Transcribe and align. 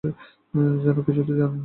যেন 0.83 0.97
কিছুই 1.05 1.25
জানেন 1.31 1.49
না। 1.51 1.57